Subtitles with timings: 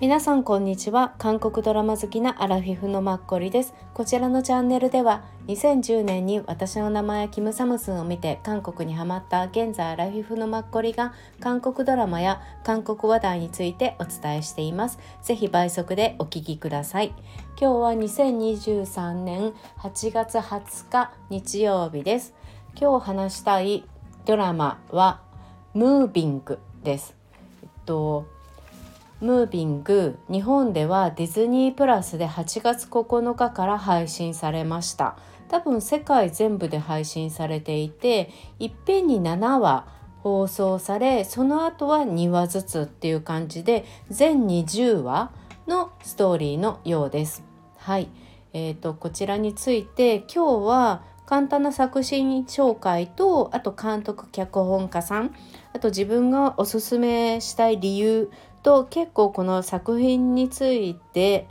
[0.00, 1.14] 皆さんこんにちは。
[1.18, 3.74] 韓国ドラマ好きなアラフィフのマッコリです。
[3.92, 14.98] こちらのチャンネルでは2010年に私の名前キムサムスンを見て韓国にハマった現在アラフィフのマッコリが韓国ドラマや韓国話題についてお伝えしています。
[15.20, 17.12] ぜひ倍速でお聞きください。
[17.60, 22.32] 今日は2023年8月20日日曜日です。
[22.74, 23.84] 今日話したい
[24.24, 25.20] ドラマは
[25.74, 27.14] ムービングです。
[27.62, 28.39] えっと
[29.20, 35.16] ムービング日本ではディズニープラスで8月9日から配信されました。
[35.48, 39.86] 多分世界全部で配信されていていっぺんに7話
[40.22, 45.32] 放送されその後は2話ずつっていう感じで全20話
[45.66, 47.42] のストーリーのようです。
[47.76, 48.08] はい。
[48.52, 55.32] えーと、こちらについて今日は簡単な作品紹介とあと監督脚本家さん
[55.72, 58.32] あと自分がおすすめしたい理由
[58.62, 61.46] と結構この作品について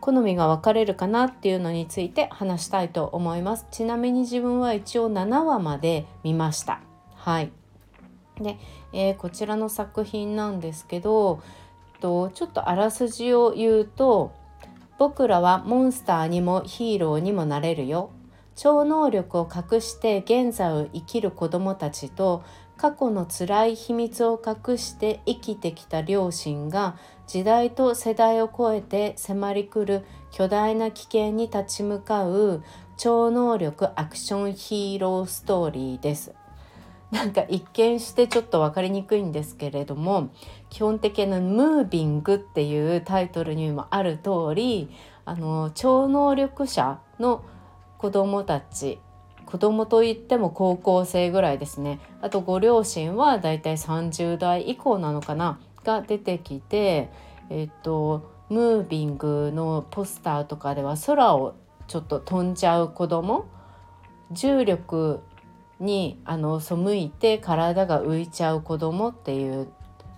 [0.00, 3.66] 好みが分かれるかなっていうのについて話したいと思います。
[3.70, 6.80] ちなみに自分は一応7話まで見ました。
[7.14, 7.50] はい。
[8.40, 8.58] で、
[8.92, 11.42] えー、こちらの作品なんですけど
[12.00, 14.32] とちょっとあらすじを言うと
[14.98, 18.10] 僕らはモンスターにもヒーローにもなれるよ。
[18.56, 22.44] 超能力を隠して現在を生きる子どもたちと
[22.76, 32.62] 過去の辛い秘密を隠して生きてきた両親が時代と世代を超えて迫り来る巨大な危険に立ち向かう
[32.96, 36.32] 超能力アクションヒーローストーリーです。
[37.10, 40.30] なんか一見してちょっと分かりにくいんですけれども
[40.68, 44.90] 基本的な「ムービング」っていうタイトルにもある通り
[45.24, 47.44] あの超能力者の
[48.04, 48.98] 子供たち
[49.46, 57.08] 子供といっても高校生ぐらいですねあとご両親はだいたい30代以降なのかなが出てきて
[57.48, 61.54] えっとムービングのポスターとかでは空を
[61.86, 63.46] ちょっと飛んじゃう子供
[64.30, 65.20] 重力
[65.80, 69.68] にあの背いて体が浮いちゃう子供っていう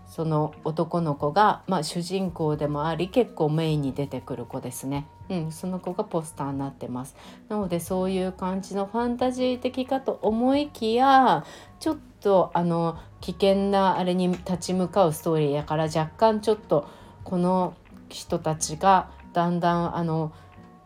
[0.09, 5.07] その男の子が、まあ、主人公でもあり結構メインに出てくる子ですね。
[5.29, 7.17] うん、その子がポスターになってます。
[7.49, 11.45] なのでそういう感じのファンタジー的かと思いきや
[11.81, 16.89] ちょっとあの危険なあれに立ち向かうストーリーやから若干ちょっと
[17.25, 17.75] この
[18.09, 20.33] 人たちがだんだんあの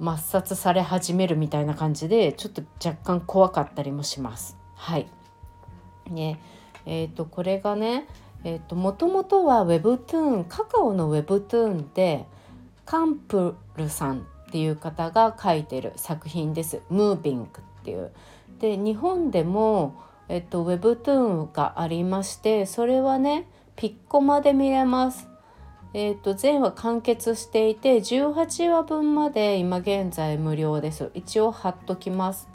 [0.01, 4.57] 抹殺され始めるみたいな感じでちょっと若干怖かったりもします。
[4.75, 5.07] はい。
[6.09, 6.41] ね
[6.87, 8.07] えーと、これがね
[8.43, 12.27] えーと、もともとは Webtoon カカオの Webtoon で
[12.91, 16.83] カンプルさんっていう方が書いてる作品です。
[16.91, 18.11] ムービングっていう。
[18.59, 19.95] で日本でも、
[20.29, 23.47] えっと、Webtoon がありましてそれはね
[23.77, 25.29] ピッコマで見れます。
[25.95, 31.13] えっと全話完結していて18話分まで今現在無料です。
[31.15, 32.49] 一応貼っときます。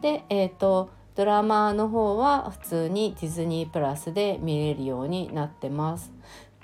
[0.00, 6.10] でえっとドラマの方は普通にディズニープラスで見れるようになってます。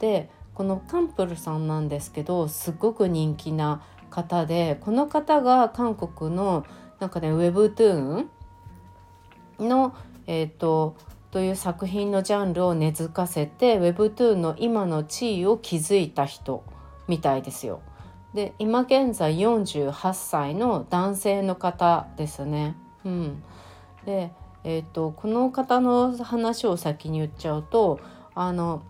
[0.00, 0.30] で
[0.62, 6.64] このカンプルさんなんですけどすっごく人気な方でこの方が韓国の
[7.00, 9.92] なんかねウェブトゥーンの
[10.28, 10.94] えっ、ー、と
[11.32, 16.62] という作品のジャンルを根付かせて Webtoon の今の地位を築いた人
[17.08, 17.80] みたいですよ。
[18.32, 22.76] で今現在48歳の男性の方ですね。
[23.04, 23.42] うん、
[24.06, 24.30] で
[24.62, 27.98] えーと、この方の話を先に言っちゃうと
[28.36, 28.82] あの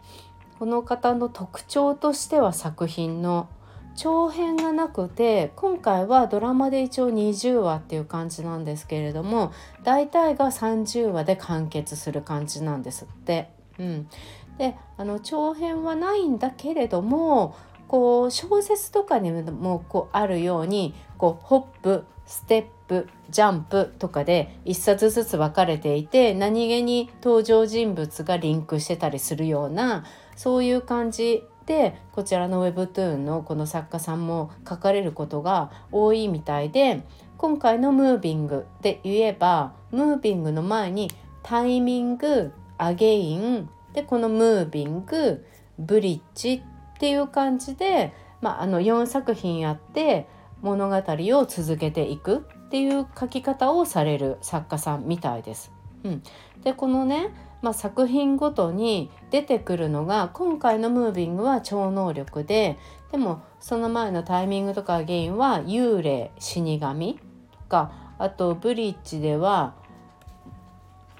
[0.62, 3.48] この方の特徴としては作品の
[3.96, 9.52] 長編がなくて今回はドラマで一応20話っていう感じなんですけれども
[9.82, 13.50] 大体が30話で完結する感じなんですって。
[13.80, 14.08] うん、
[14.56, 17.56] であの長編はないんだけれども
[17.88, 30.04] こう小説とかにもこうあるようにこうホップステップジャンプとかで1冊ずつ分かれていて何気に登場人物がリンクしてたりするような
[30.36, 37.04] そういう感じでこちらの Webtoon のこの作家さんも書かれることが多いみたいで
[37.36, 41.10] 今回の「ムービング」で言えばムービングの前に
[41.42, 45.44] タイミングアゲインでこのムービング
[45.78, 50.26] ブリッジっていう感じで、まあ、あの4作品あって
[50.60, 55.72] 物語を続けていくっていう書き方をされる作家さんみたいです。
[56.04, 56.22] うん、
[56.62, 57.30] でこのね、
[57.62, 62.78] まあ、作品ごとに出てくるのが今回のムービングは超能力で
[63.12, 67.20] でもその前のタイミングとかゲインは幽霊死神
[67.52, 69.74] とかあとブリッジでは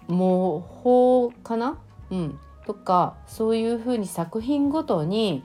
[0.09, 1.79] 模倣かな、
[2.11, 5.45] うん、とかそういうふうに作品ごとに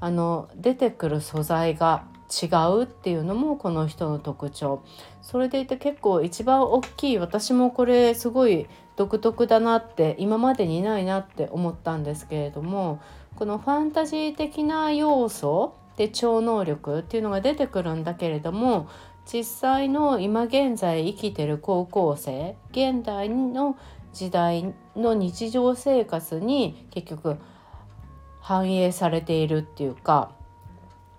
[0.00, 4.82] あの出てくる素材が違うっていうのもこの人の特徴。
[5.20, 8.66] それでいて結構一番大きい私もこれすごい
[8.96, 13.00] 独特だなって今までにないなって思ったんですけれども
[13.36, 18.88] このファンタジー的な要素で超能力っていうのが出てくるんだけれども
[19.30, 23.76] 実際の今現在生きてる高校生現代の
[24.12, 27.38] 時代の日常生活に結局
[28.40, 30.32] 反映されているっていうか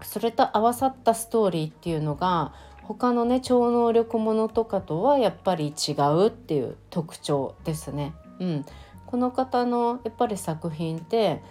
[0.01, 2.53] それと合わさったストーリーっていうのが
[2.83, 8.13] 他のね超能力ものとかとはやっぱり違うっていう特徴ですね。
[8.39, 8.65] うん、
[9.05, 11.41] この方のやっぱり作品って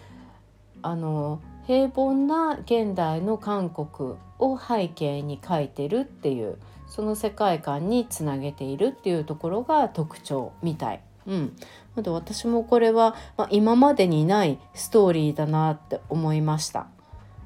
[0.83, 11.01] あの平凡な現代の韓国を背景に描いてるっていうその世界観につなげているっていうところが特徴みたい。
[11.27, 11.57] うん、
[11.97, 16.89] で私もこれは、まあ、今までにないストーリーだなって思いました。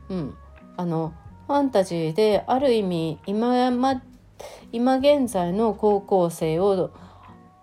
[0.08, 0.34] うん、
[0.76, 1.12] あの
[1.46, 4.02] ファンタジーである意味今,、ま、
[4.72, 6.90] 今現在の高校生を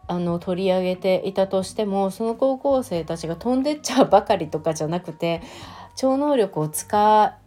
[0.07, 5.41] あの取り上げていたとしてもその高校生たちが飛んでっちゃうばかりとかじゃなくて
[5.95, 7.37] 超能力を使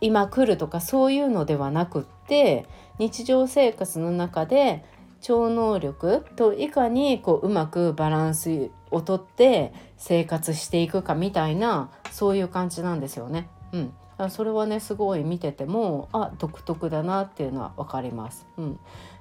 [0.00, 2.66] いまくるとかそういうのではなくって
[2.98, 4.84] 日常生活の中で
[5.20, 13.48] 超能力といかにこううまくバランスをとって生活していくかみたいなそういう感じなんですよね。
[13.72, 13.92] うん、
[14.30, 18.46] それはねすごい見ててもあ独特だなっていうのは分かります。
[18.56, 18.78] うん、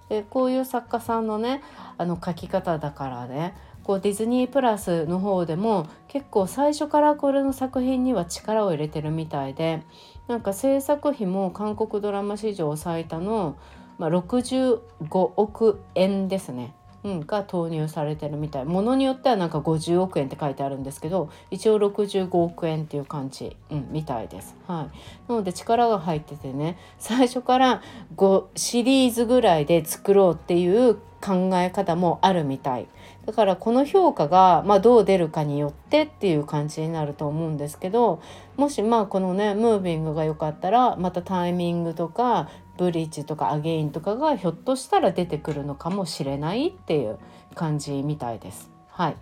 [0.09, 1.61] でこういう作家さんのね
[1.97, 9.83] あの書き方だからねこうディズニープラスの方でも結構最初からこれの作品には力を入れてるみたいで
[10.27, 13.57] なんか制作費も韓国ドラマ史上最多の、
[13.97, 14.79] まあ、65
[15.09, 18.65] 億円ですねうん、が投入されてるみたい。
[18.65, 24.55] ものによってはなんか50億円って書いてあるんですけど一応65億円っていう感じ、うん、みたいです。
[24.67, 27.81] はい、なので力が入っててね最初から
[28.15, 32.87] 5シリーズぐらいで作ろうっていう考え方もあるみたい。
[33.25, 38.19] だからこの評価が、まあ、どう出るかによってっていう感じになると思うんですけど
[38.57, 42.49] もしまあこのねムービングが良かったらまたタイミングとか
[42.81, 47.19] ブリッジとかアゲインとかがひょっとしたら出てくるのかもしれないっていう
[47.53, 48.71] 感じみたいです。
[48.87, 49.15] はい、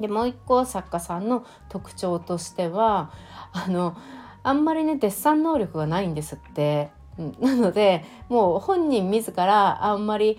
[0.00, 3.10] でもう一個作家さんの特徴としては
[3.52, 3.96] あの
[4.44, 6.90] あんまりねデッサン能力がないんですって。
[7.18, 10.38] うん、 なのでもう本人自らあんまり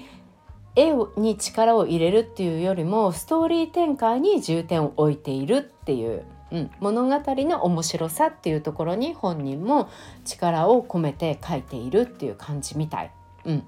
[0.78, 9.90] 絵に力を入れるっていうよりもストーリー展開に重点を置いているっていううん、物語の面白さっていうところに本人も
[10.26, 13.12] 力を込めて書いているっていう感じみたい。
[13.46, 13.64] うん、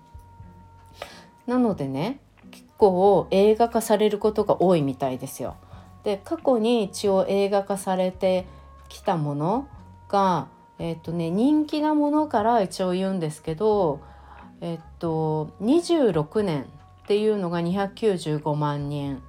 [1.47, 2.19] なのでね
[2.49, 5.55] 結構映画化されることが多いみたいですよ。
[6.03, 8.47] で過去に一応映画化されて
[8.89, 9.67] きたもの
[10.09, 10.47] が、
[10.79, 14.01] えーとね、人気なものから一応言うんですけど、
[14.61, 16.63] えっ、ー、と26年
[17.03, 19.21] っていうのが295万人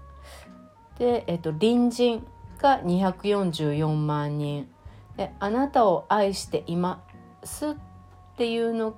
[0.98, 2.26] で、えっ、と隣人
[2.62, 4.68] が244万人
[5.16, 7.02] であなたを愛していま
[7.44, 7.74] すっ
[8.36, 8.94] ていうの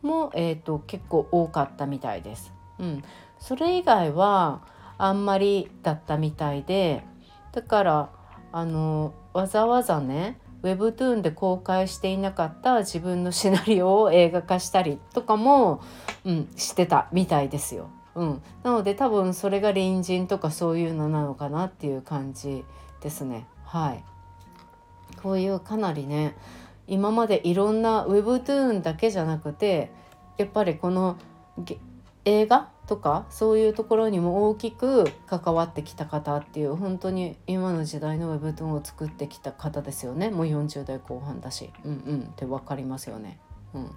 [0.00, 2.52] も、えーと、結構多かったみたいです。
[2.78, 3.02] うん、
[3.38, 4.62] それ以外は
[4.96, 7.02] あんまりだったみたいで
[7.52, 8.10] だから
[8.52, 15.82] あのわざわざね Webtoon で公開していなかった自分のシナリオを映画化したりとかも、
[16.24, 17.90] うん、してたみたいですよ。
[18.14, 22.64] うん、なので多分それが隣人とかそういうのなのかなっていう感じ
[23.00, 23.46] ですね。
[23.64, 24.04] はい。
[25.22, 26.36] こういうかなりね
[26.86, 29.90] 今までいろんな Webtoon だけじゃなくて
[30.36, 31.16] やっぱりこの
[32.24, 40.30] 映画とかそういうところにも大きく関わってきた方っていう本当に今の時代の Webtoon を作ってきた方ですよね。
[40.30, 41.70] もう40代後半だし。
[41.84, 42.20] うんうん。
[42.20, 43.38] って分かりますよね。
[43.74, 43.90] うん、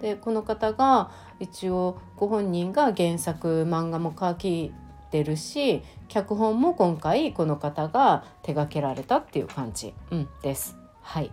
[0.00, 4.72] でこの方が一応ご本人が原作漫画も書き
[5.12, 10.76] てるし脚本も今回この方が手掛けられたっていう感じ、うん、です。
[11.02, 11.30] はい。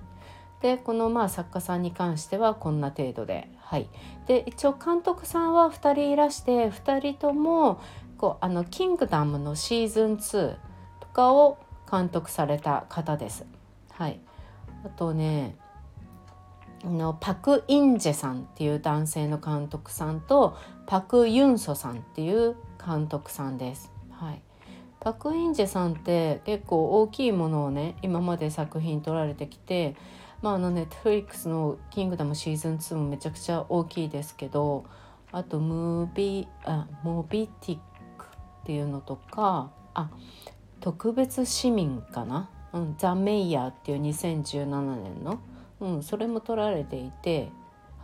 [0.62, 3.88] でこのまあ作家さんに関してはこんな程度で,、はい、
[4.28, 7.80] で一応監督さんは2人いらして2人とも
[8.18, 10.58] こうあの「キングダム」のシーズン2
[11.00, 11.60] とかを
[11.90, 13.46] 監督された方です。
[13.92, 14.20] はい、
[14.86, 15.56] あとね
[16.84, 23.92] のパク・インジェさんっていう男性の監督さんとパク・ユンソさんっていう監督さんです。
[24.12, 24.42] はい、
[25.00, 29.96] パク・インジェさんって結構大きいものをね今まで作品撮られてきて
[30.42, 34.86] まああのネットフリックスの「キングダム」シーズン2もめちゃくちゃ大きいですけど
[35.32, 37.80] あとムービーあモビティッ
[38.18, 40.10] クっていうのとかあ
[40.80, 45.40] 特別市民かな、うん、ザ・メイヤーっていう2017年の？
[45.82, 47.52] うん、それも撮られていて、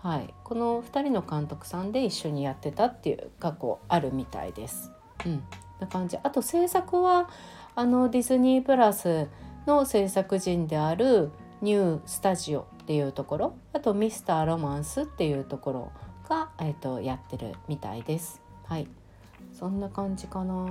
[0.05, 4.91] はい、この2人の監督さんで一緒にやってたっていう過去あるみたいです。
[5.25, 5.43] うん、
[5.79, 6.15] な感じ。
[6.21, 7.27] あと制作は
[7.73, 9.27] あのディズニープラス
[9.65, 11.31] の制作人である
[11.63, 13.55] ニュースタジオっていうところ。
[13.73, 15.91] あとミスターロマンスっていうところ
[16.29, 18.43] が、えーと、やってるみたいです。
[18.67, 18.87] はい。
[19.57, 20.67] そんな感じかな。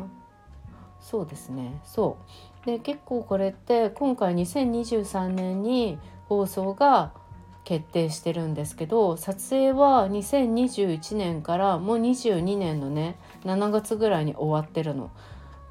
[1.01, 1.81] そうですね。
[1.83, 2.19] そ
[2.63, 2.67] う。
[2.67, 5.99] で結構これって今回2023年に
[6.29, 7.24] 放送が
[7.65, 15.11] 決定してるんですけど撮影は2021年からもう22年のね7月ぐらいに終わってるの。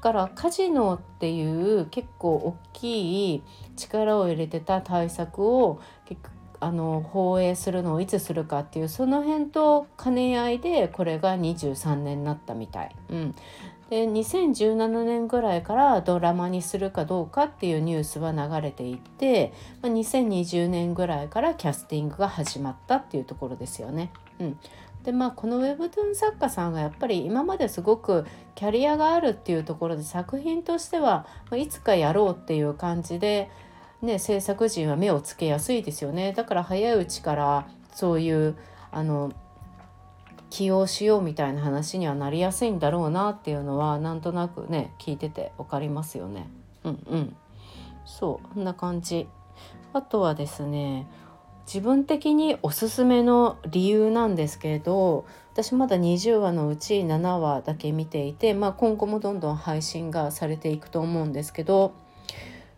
[0.00, 3.42] からカジノっていう結構大きい
[3.74, 5.80] 力を入れてた対策を
[6.60, 12.94] あの放映するのをいつするかっていうその辺と兼ね合いでこれが23年になったみたい。
[13.08, 13.34] うん、
[13.94, 24.10] で2017年ぐらいからドラマにするかどうかっていうニュースは流れていって、まあ、2020年ぐらいからキャスティングが始まったっていうところですよね。
[24.40, 24.58] うん、
[25.04, 33.48] でまあこのウェブトゥーン作家さんがやっぱり今まですごくキャリアがあるっていうところで作品としては、ま、いつかやろうっていう感じで、
[34.02, 38.56] ね、制作陣は目をつけやすいですよねだから早いうちからそういう
[38.90, 39.32] あの
[40.54, 46.48] 起用しようみたいな話にはなりやすいんだろうなっていうのはなんとなくね聞いてて分かりますよね。
[46.84, 47.36] うんうん
[48.04, 49.26] そうこんな感じ。
[49.92, 51.08] あとはですね
[51.66, 61.94] 自分的におすすめの理由なんですけれど私まだ20話のうち7話だけ見ていて、まあ、今後もどんどん配信がされていくと思うんですけど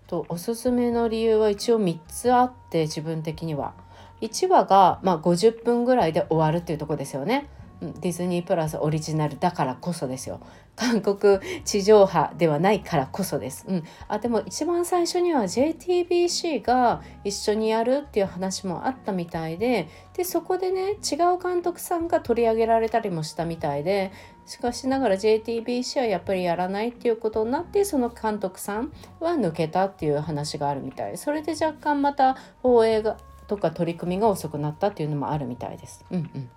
[0.07, 3.75] とおすすめの理由は一応3つあって自分的には。
[4.23, 7.51] 1話が、まあ、50分ぐらいで終わるっていうとこですよね。
[7.81, 10.41] ディズニープラスオリジナルだからこそですよ。
[10.77, 24.13] 韓国地上波ではないからこそです、うん、あでも一番最初には JTBC が一緒にやるっていう話もあったみたいででそこでね違う監督さんが取り上げられたりもしたみたいで
[24.45, 33.17] しかしながら JTBC はやっぱりやらないっていうことになってその監督さんは抜けたっていう話があるみたいそれで若干また放映が
[33.47, 36.05] とか取り組みが遅くなったっていうのもあるみたいです。
[36.11, 36.51] うんうん。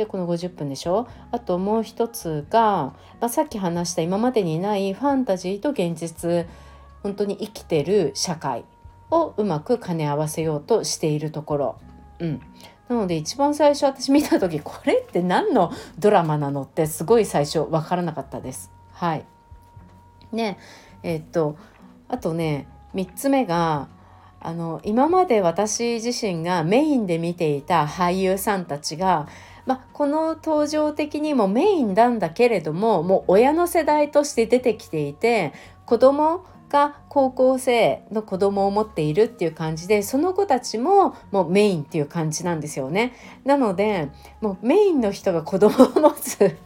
[0.00, 1.06] でこの50分でしょ？
[1.30, 6.46] あともう一つが、まあ、さっき話した今までにないファンタジーと現実
[7.02, 8.64] 本当に生きてる社会
[9.10, 11.76] をうまく兼ね合わせようとしているところ。
[12.18, 12.40] うん、
[12.88, 18.70] なので一番最初私見た時これって何のドラマなのってすごい最初分からなかったです。
[18.92, 19.24] はい。
[20.32, 20.58] ね
[21.02, 21.56] えー、っと
[22.08, 23.88] あとね3つ目が
[24.40, 29.28] あの今まで私自身がメインで見ていた俳優さんたちが
[29.66, 35.52] まあ、この登場的にもメインなんだけれどももう親の世代として出てきていて
[35.86, 43.12] 子供が高校生の子供を持っているっていう感じでその子たちももうメインっていう感じなんですよね。
[43.44, 46.56] なのでもうメインの人が子供を持つ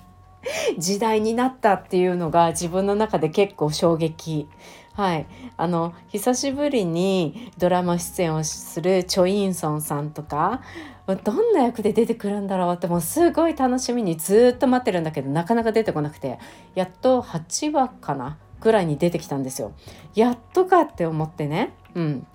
[0.78, 4.46] 時代になったっていうのが自分の中で結構衝撃。
[4.92, 10.62] はい、あの久しぶりにドラマ出演をするチョ・インソンさんとか
[11.06, 16.38] どんな役で出てくるんだろうってもうすごい楽しみにずっと待ってるんだけどなかなか出てこなくて
[16.74, 19.72] やっと8話かなぐらいに出てきたんですよ。
[20.14, 21.74] やっとかって思ってね。
[21.94, 22.26] うん、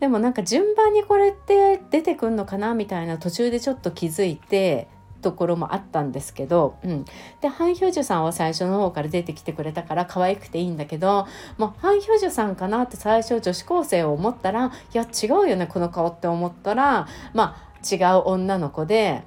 [0.00, 4.88] でもなんか順番にこれって出てくんのかなみたいな途中でちょっと気づいて
[5.22, 7.04] ところもあったんですけど、うん、
[7.40, 19.24] でハン・ヒョジュさんは最初の方から出てきてくれたから可愛くていいんだけどもうハン・ヒョジュさんかなって最初女子高生を思ったらいや違うよねこの顔って思ったらまあ違う女の子で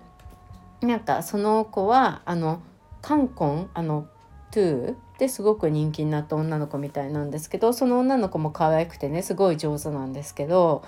[0.81, 2.61] なんかその子はあの
[3.01, 4.07] カンコンあの
[4.51, 10.83] トゥーですごく人気になった女の子みたいなんですけどその女の子も可愛くてねすごい上手なんですけど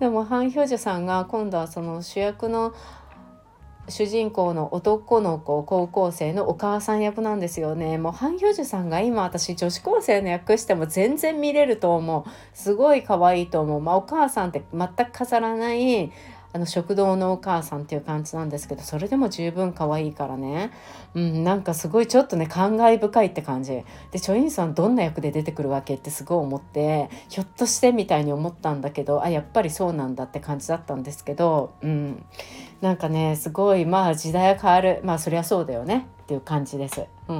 [0.00, 2.74] でもハン・ヒョジュさんが今度はその主役の
[3.88, 7.98] 主人公の男の子高校生のお母さん役なんですよね。
[7.98, 12.30] もうハン・ヒョジュさんが今私女子高生の役しても全然見れると思う。
[12.54, 16.10] すごい可愛いと思う、まあ、お母さんって全く飾らない
[16.54, 20.70] あの食堂のお母さんっていう感じなんですけどそれでも十分可愛いからね、
[21.14, 23.82] うん、なんかすごいちょっとね感慨深いって感じ。
[24.12, 32.24] でチョインさんどんな役で出てくるわけってすごい思ってひょっとしてみたいに思ったんだけどあやっぱりそうなんだって感じだったんですけど、うん、
[32.80, 35.00] なんかねすごいまあ時代は変わる。
[35.02, 36.06] まあそりゃそうだよね。
[36.22, 37.04] っていう感じです。
[37.28, 37.38] うん、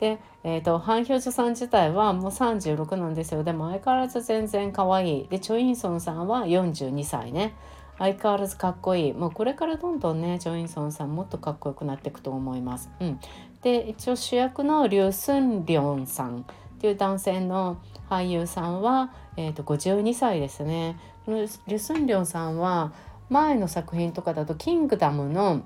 [0.00, 3.44] で、えーと、ハン・ヒョジュさん自体はもう36なんですよ。
[3.44, 5.28] でも相変わらず全然可愛い。
[5.28, 7.54] でチョ・インソンさんは42歳ね。
[7.98, 12.90] 相変わらずかっこいいもうこれからどんどんねジョインソンさんもっとかっこよくなっていくと思います。
[13.00, 13.20] うん、
[13.62, 16.42] で一応主役のリュ・スンリョンさんっ
[16.78, 17.78] ていう男性の
[18.10, 20.98] 俳優さんは、えーと、52歳ですね。
[21.26, 22.92] リュ・スンリョンさんは
[23.30, 25.62] 前の作品とかだと「キングダム」の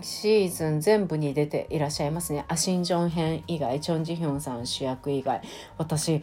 [0.00, 5.42] シーズン全部に出ていらっしゃいますねアシンジョン編以外チョン・ジヒョンさん主役以外
[5.76, 6.22] 私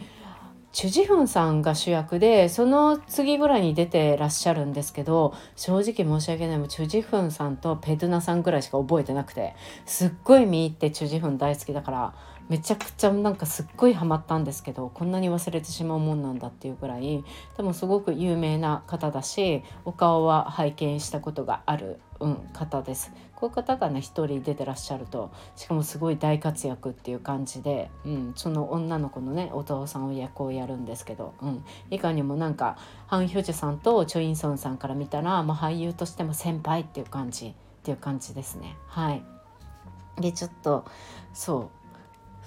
[0.71, 6.57] チュ・ジフンさんが主役でその次ぐらいに出てらっしゃるんですけど正直申し訳ない。
[6.59, 12.13] もチュ・ジフンさんとペドゥナさんぐらいしか覚えてなくてすっごい見入ってチュ・ジフン大好きだから
[12.50, 17.24] めちゃくちゃなんかすっごいハマったんですけどこんなに忘れてしまうもんなんだっていうぐらい
[17.56, 23.12] でもすごく有名な方だしお顔は拝見したことがある、うん、方です。
[23.36, 32.77] こういう方がね一人出てらっしゃるとしかもすごい大活躍っていう感じで、うん、その女の子のねお父さんを役をやるんですけど、うん、いかにもなんか
[33.08, 37.53] ハン・ヒョジュさんとチョ・インソンさんから見たら、まあ、俳優としても先輩っていう感じっ
[37.84, 38.75] ていう感じですね。
[38.88, 39.24] はい、
[40.20, 40.84] でちょっと
[41.34, 41.78] そう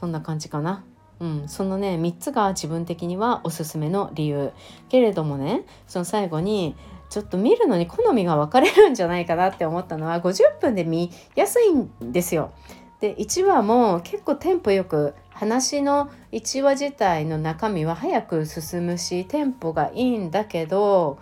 [0.03, 0.83] そんな感じかな。
[1.21, 4.51] うん、そのね3つが自分的にはおすすめの理由
[4.89, 6.75] けれどもねその最後に
[7.09, 12.51] ちょっと見るのに好みが分かれるんじゃないかなって思ったのは50分で見やすいんですよ。
[12.99, 21.21] で1話も結構テンポよく話の1話自体の中身は早く進むしテンポがいいんだけど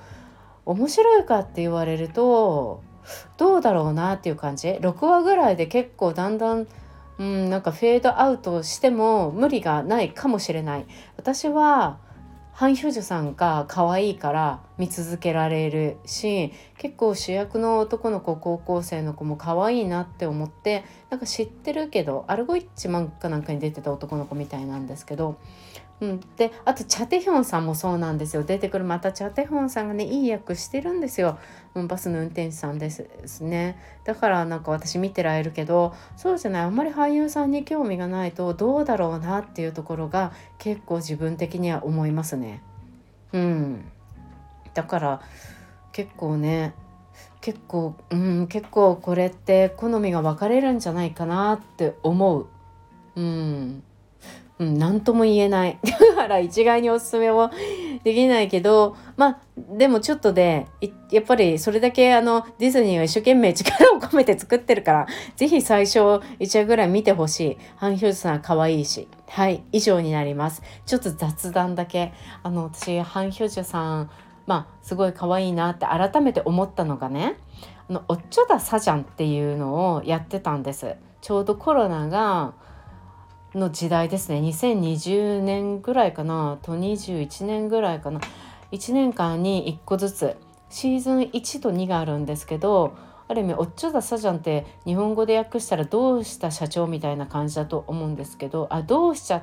[0.65, 2.83] 面白いかって言われると
[3.37, 6.67] どうだろうなっていう感じ6話ぐらいで結構だんだん
[7.21, 10.87] うん、なんかフェードアウトしても無理がないかもしれない。
[11.19, 11.99] 私は
[12.55, 25.39] ハン・ヒョジュさんが可愛いから見続けられるし結構主役の男の子高校生の子も可愛いなって思ってなんか知ってるけどアルゴイッチマンかなんかに出てた男の子みたいなんですけど
[26.01, 28.43] うん、であとチャテヒョンさんもそうなんですよ。
[28.43, 31.39] 出てくるまたチャテヒョンさんがねいい役してるんですよ、
[31.75, 33.05] うん、バスの運転手さんです
[33.43, 33.79] ね。
[34.05, 36.63] だからなんか私見てられるけどそうじゃない。
[36.63, 42.63] あんまり俳優さんに興味がないとどうだろうなっていうところが結構自分的には思いますね。
[43.35, 43.85] うん。
[44.73, 45.21] だから
[45.93, 46.73] 結構ね
[47.43, 52.47] 結構うん結構これって好みが分かれるんじゃないかなって思う。
[53.17, 53.83] うん。
[54.61, 55.79] うん、何とも言えない。
[55.83, 57.51] だから一概におすすめも
[58.05, 60.67] できないけどまあでもちょっとで
[61.11, 66.01] やっぱりそれだけあのディズニーは一生懸命力を込めて作ってるから是非最初
[66.39, 67.59] 1話ぐらい見てほしい。
[67.77, 69.09] ハン・ヒョジさん可愛いし。
[69.31, 70.63] はい以上になります。
[70.85, 72.13] ちょっと雑談だけ。
[72.43, 74.11] あの私ハン・ヒョジさん
[74.47, 77.37] まあすごい可愛いなって改めて思ったのがね
[77.89, 80.97] あのおっちょださじゃんっていうのをやってたんです。
[81.23, 82.53] ちょうどコロナが
[83.55, 84.41] の時代ですね。
[84.41, 88.21] 2020年ぐらいかなと21年ぐらいかな。
[88.73, 90.37] 1年間に1個ずつ
[90.69, 92.95] シーズン1と2があるんですけど
[93.27, 99.43] ある意味「おっちょださじゃん」って日本語で訳したら「どうした社長」みたいな感じだと思うんですけどあどうしちゃ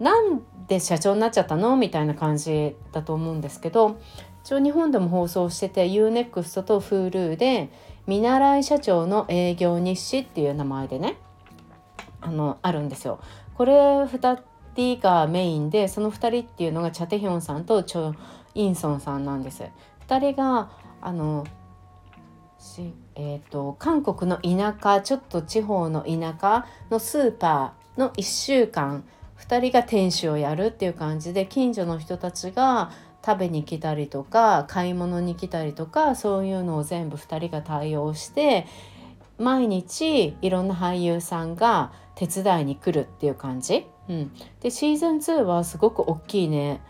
[0.00, 3.96] なんで社長になっちゃったのみたいな感じだと思うんですけど
[4.42, 7.70] 一応日本でも放送してて UNEXT と Hulu で
[8.06, 11.16] 「見習い社長の営業日誌」っていう名前でね
[12.24, 13.20] あのあるんですよ。
[13.54, 13.72] これ
[14.04, 14.38] 2
[14.74, 18.14] 人がメインでその2人っていうのがチャテヒョンさんとチョ・
[18.54, 19.64] インソンさんなんです。
[20.08, 21.44] 2人があの
[23.16, 29.04] えーと、韓国の田舎ちょっと地方の田舎のスーパーの1週間
[29.38, 32.90] 2人が店主をやるっていう感じで近所の人たちが
[33.24, 38.66] 食べに来たりとか買い物に来たりとかそういうのを全部2人が対応して
[39.38, 46.80] 毎日いろんな俳優さんが手伝いに来るっていう感じ、うん、でシーズン2はすごく大きいね。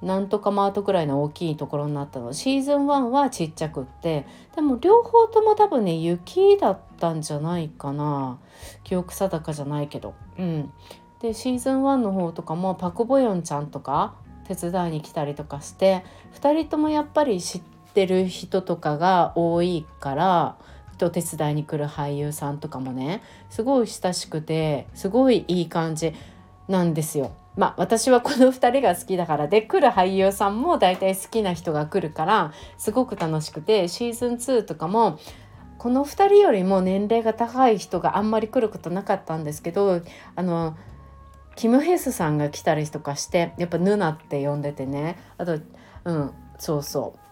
[0.00, 2.32] なんとかマートくらいの大きいところになったの。
[2.32, 4.26] シーズン1はちっちゃくって。
[4.54, 8.38] でも両方とも多分ね雪だったんじゃないかな。
[8.84, 10.14] 記憶定かじゃないけど。
[10.38, 10.72] うん。
[11.20, 14.14] でシーズン1の方とかもパク・ボヨンちゃんとか
[14.46, 20.56] 手伝いに来たりとかして2人ともやっぱり知ってる人とかが多いから
[20.98, 26.12] と手伝いに来る俳優さんとかもねすごい親しくてすごいいい感じ
[26.68, 27.32] なんですよ。
[27.56, 35.18] まあ私はこの2人が好きだからで来る俳優さんも大体好きな人が来るからすごく楽しくてシーズン2とかも
[35.78, 40.02] この2人よりも年齢が高い人があんまり来ることなかったんですけど
[40.36, 40.76] あの
[41.56, 45.58] キム・ヘスさんが来たりとかしてやっぱヌナって呼んでてねあと
[46.04, 47.27] うんそうそう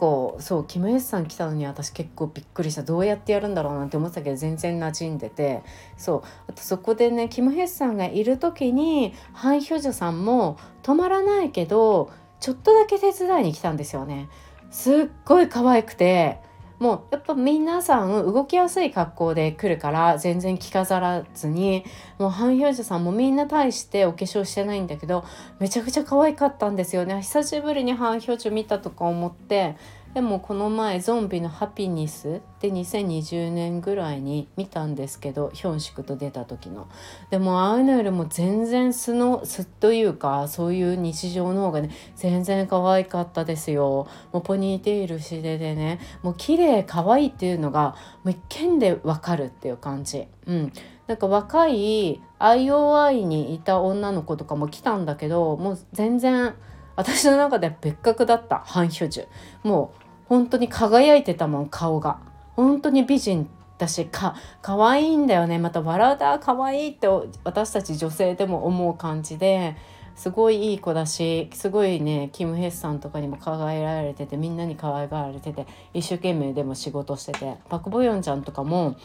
[0.00, 2.82] 構そうキム・エスさん来たのに私結構びっくりした。
[2.82, 5.62] どうやってやるんだろうなんて思ってたけど全然馴染んでて。
[5.98, 6.22] そう。
[6.48, 12.10] あとそこでねキム・ヘスさんがいる時にハン・ヒョジョさんも止まらないけど
[12.40, 14.30] ちょっとだけ手伝いに来たんですよね。
[14.70, 16.40] すっごい可愛くて。
[16.80, 21.84] もうやっぱ皆さん動きやすい格好で来るから全然着飾らずに
[22.18, 25.22] もうハン・ヒョジさんもみんな対してお化粧してないんだけど
[25.58, 27.20] めちゃくちゃ可愛かったんですよね。
[27.20, 29.76] 久しぶりにハン・ヒョジ見たとか思って
[30.14, 36.88] でもこの前ゾンビのハピニスで2020年ぐらいに見たんですけどヒョンシクと出た時の。
[37.30, 44.08] でもああいうのよりも全然素の素というかそういう日常の方がね全然可愛かったですよ。
[44.32, 47.94] もうポニーテールしででねもう綺麗可愛いっていうのが
[48.24, 50.26] もう一見でわかるっていう感じ。
[50.46, 50.72] うん。
[51.06, 56.54] なんか若い IOI にいた女の子とかも来たんだけどもう全然
[57.00, 59.26] 私の中で別格だったハン・ヒョジュ
[59.62, 62.18] もう本当に輝いてたもん顔が。
[62.56, 65.58] 本当に美人だしか可愛いんだよね。
[65.58, 67.08] また笑うた可愛いって
[67.42, 69.76] 私たち女性でも思う感じで
[70.14, 78.96] すごいいい子だしすごいねキム・ヘッさんとかにも可愛がられててみんなに可愛がられてて一生懸命でも仕事しててパク・ボヨンちゃんとかも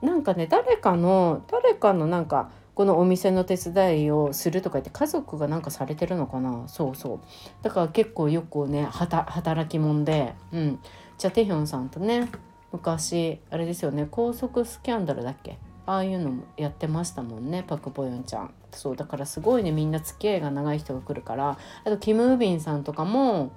[0.00, 6.68] なんかね誰かの誰かのなんかこのお店の手伝いをするとか言って家族がなんかされてるのかな？
[6.68, 7.20] そうそう。
[7.62, 10.78] だから結構よくね働き者でうん。
[11.16, 12.28] じゃあテヒョンさんとね
[12.70, 15.58] 昔あれですよね高速スキャンダルだっけ？
[15.86, 18.54] ああいうのもやってましたもんねパク・ボヨンちゃん。
[18.72, 21.58] そうだからすごいねみんな付き合いが長い人が来るから。
[21.84, 23.52] あとキム・ウビンさんとかも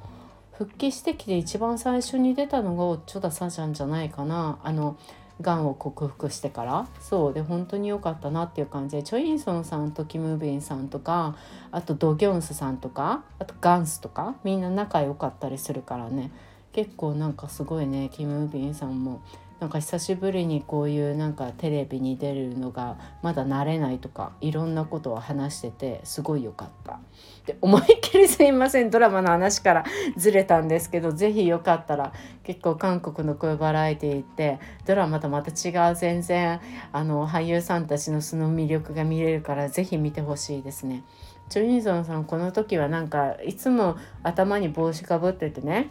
[0.54, 4.60] 復帰してきて一番最初に出たのがチョダ・サジャンじゃないかな。
[4.64, 4.98] あの
[5.42, 6.88] がんを克服してから。
[7.00, 7.34] そう。
[7.34, 8.98] で本当に良かったなっていう感じ。
[8.98, 11.36] でチョ・インソンさんとキム・ビンさんとか
[11.72, 16.32] あとド・ギョンスさんとかあとガンスとかみんな仲良かったりするからね。
[16.72, 19.22] 結構なんかすごいねキム・ビンさんも。
[19.60, 27.00] なんか久しぶりにこういうなんかテレビに出るのがまだ慣れないとかいろんなことを話しててすごい良かった。
[27.46, 36.62] で思いっきりすいませんドラマの話からずれたんですけど是非よかったら結構韓国の声バラエティーってドラマとまた違う全然
[36.94, 41.04] あの俳優さんたちの素の魅力が見れるから是非見てほしいですね。
[41.50, 45.90] チョ・インソンさんこの時はなんかいつも頭に帽子かぶっててね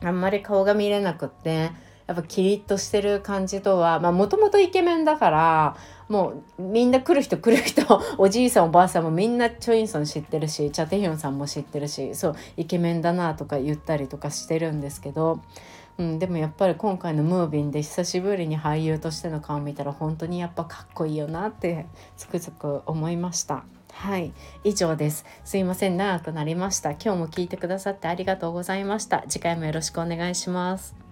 [0.00, 1.72] あんまり顔が見れなくって
[2.06, 5.76] やっぱキリッとしてる感じとはもともとイケメンだから
[6.08, 15.40] もうみんな来る人来る人 おじいさんおばあさんもみんなチョインソン知ってるしチャテヒョンさんも知ってるしそうイケメンだなとか言ったりとかしてるんですけど、
[15.96, 21.86] うん、でもやっぱり今回のムービンで久しぶりに俳優としての顔見たら本当にやっぱかっこいいよなって
[22.18, 23.64] つくづく思いました。
[23.94, 24.32] はい、
[24.64, 25.24] 以上です。
[25.44, 26.90] すいません、長くなりました。
[26.90, 29.24] 今日も聞いてくださってありがとうございました。
[29.28, 31.03] 次回もよろしくお願いします。